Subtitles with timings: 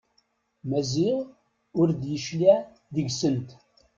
[0.69, 1.17] Maziɣ
[1.79, 2.57] ur d-yecliɛ
[2.93, 3.49] deg-sent.